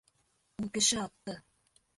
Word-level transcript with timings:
Ул 0.63 0.71
кеше 0.79 0.99
атты... 1.05 1.39